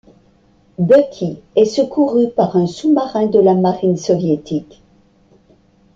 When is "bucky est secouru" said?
0.79-2.31